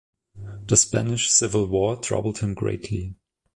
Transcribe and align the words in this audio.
The 0.65 0.77
Spanish 0.77 1.29
Civil 1.29 1.67
War 1.67 1.95
troubled 1.95 2.39
him 2.39 2.55
greatly. 2.55 3.13